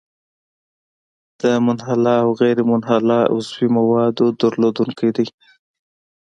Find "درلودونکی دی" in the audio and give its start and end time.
4.41-5.27